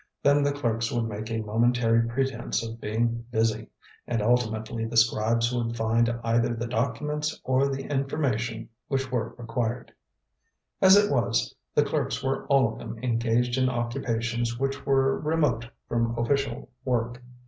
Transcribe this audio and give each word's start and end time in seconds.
Then 0.23 0.41
the 0.41 0.51
clerks 0.51 0.91
would 0.91 1.03
make 1.05 1.29
a 1.29 1.41
momentary 1.41 2.07
pretence 2.07 2.67
of 2.67 2.81
being 2.81 3.23
busy, 3.29 3.67
and 4.07 4.19
ultimately 4.19 4.83
the 4.83 4.97
scribes 4.97 5.53
would 5.53 5.77
find 5.77 6.09
either 6.23 6.55
the 6.55 6.65
documents 6.65 7.39
or 7.43 7.67
the 7.67 7.83
information 7.85 8.69
which 8.87 9.11
were 9.11 9.35
required. 9.37 9.93
As 10.81 10.95
it 10.97 11.11
was, 11.11 11.53
the 11.75 11.85
clerks 11.85 12.23
were 12.23 12.47
all 12.47 12.73
of 12.73 12.79
them 12.79 12.97
engaged 13.03 13.59
in 13.59 13.69
occupations 13.69 14.57
which 14.57 14.87
were 14.87 15.19
remote 15.19 15.69
from 15.87 16.17
official 16.17 16.71
work. 16.83 17.21